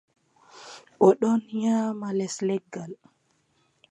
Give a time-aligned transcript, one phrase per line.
[1.07, 2.91] O ɗon nyaama les leggal.